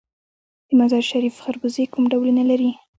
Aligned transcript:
د 0.67 0.69
مزار 0.79 1.03
شریف 1.11 1.35
خربوزې 1.43 1.83
کوم 1.93 2.03
ډولونه 2.11 2.43
لري؟ 2.51 2.71